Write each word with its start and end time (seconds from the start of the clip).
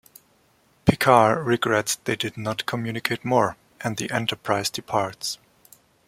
Picard 0.83 1.45
regrets 1.45 1.95
they 2.05 2.15
did 2.15 2.35
not 2.35 2.65
communicate 2.65 3.23
more, 3.23 3.55
and 3.81 3.97
the 3.97 4.09
"Enterprise" 4.09 4.67
departs. 4.67 5.37